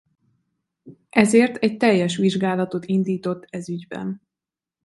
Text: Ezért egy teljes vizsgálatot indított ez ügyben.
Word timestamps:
Ezért 1.09 1.55
egy 1.55 1.77
teljes 1.77 2.15
vizsgálatot 2.15 2.85
indított 2.85 3.47
ez 3.49 3.69
ügyben. 3.69 4.21